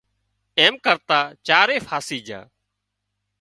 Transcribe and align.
ايم 0.59 0.73
ڪرتان 0.85 1.25
چارئي 1.47 1.77
ڦاسي 1.87 2.17
جھا 2.27 2.41